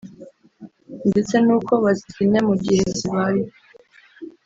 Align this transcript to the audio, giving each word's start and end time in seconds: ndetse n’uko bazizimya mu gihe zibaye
ndetse 1.09 1.35
n’uko 1.45 1.73
bazizimya 1.83 2.41
mu 2.47 2.55
gihe 2.63 2.83
zibaye 2.97 3.41